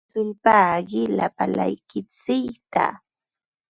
[0.07, 2.85] Yusulpaaqi lapalaykitsikta.